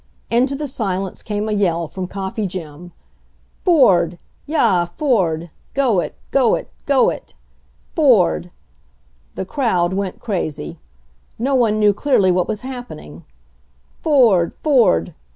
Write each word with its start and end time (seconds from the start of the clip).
Into 0.31 0.55
the 0.55 0.65
silence 0.65 1.21
came 1.21 1.47
a 1.47 1.51
yell 1.51 1.87
from 1.87 2.07
Coffee 2.07 2.47
Jim: 2.47 2.91
"Ford! 3.63 4.17
Yah, 4.47 4.87
Fonl! 4.87 5.51
Go 5.75 5.99
it, 5.99 6.15
go 6.31 6.55
it, 6.55 6.71
go 6.87 7.11
it! 7.11 7.35
Fold!" 7.93 8.49
The 9.35 9.45
crowd 9.45 9.93
went 9.93 10.19
crazy. 10.19 10.79
No 11.37 11.53
one 11.53 11.77
knew 11.77 11.93
clearly 11.93 12.31
what 12.31 12.47
was 12.47 12.61
happening, 12.61 13.25
"Ford! 14.01 14.55
Ford! 14.63 15.13